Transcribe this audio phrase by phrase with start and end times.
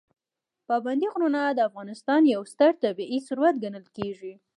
[0.67, 4.33] پابندي غرونه د افغانستان یو ستر طبعي ثروت ګڼل کېږي.